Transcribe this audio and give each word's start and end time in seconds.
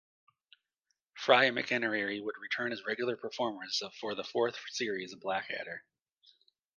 Fry 1.13 1.45
and 1.45 1.55
McInnerny 1.59 2.23
would 2.23 2.33
return 2.41 2.71
as 2.71 2.83
regular 2.87 3.15
performers 3.15 3.83
for 3.99 4.15
the 4.15 4.23
fourth 4.23 4.57
series 4.71 5.13
of 5.13 5.19
"Blackadder". 5.19 5.83